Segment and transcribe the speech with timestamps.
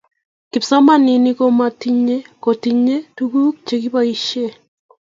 [0.51, 2.07] kipsomaninik komokotin
[2.43, 4.45] kotinyei tukuk chekibaishe